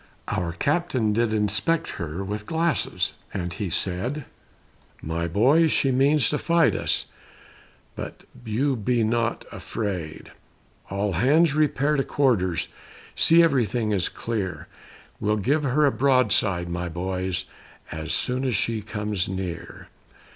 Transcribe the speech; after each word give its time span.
Our 0.29 0.53
captain 0.53 1.13
did 1.13 1.31
inspect 1.31 1.89
her 2.01 2.23
With 2.23 2.47
glasses, 2.47 3.13
and 3.35 3.53
he 3.53 3.69
said, 3.69 4.25
"My 4.99 5.27
boys, 5.27 5.71
she 5.71 5.91
means 5.91 6.27
to 6.31 6.39
fight 6.39 6.75
us, 6.75 7.05
But 7.95 8.23
be 8.43 8.53
you 8.53 9.03
not 9.03 9.45
afraid; 9.51 10.31
All 10.89 11.11
hands 11.13 11.53
repair 11.53 11.97
to 11.97 12.03
quarters, 12.03 12.67
See 13.13 13.43
everything 13.43 13.91
is 13.91 14.09
clear, 14.09 14.67
We'll 15.19 15.37
give 15.37 15.61
her 15.61 15.85
a 15.85 15.91
broadside, 15.91 16.67
my 16.67 16.89
boys, 16.89 17.43
As 17.91 18.11
soon 18.11 18.43
as 18.43 18.55
she 18.55 18.81
comes 18.81 19.29
near." 19.29 19.87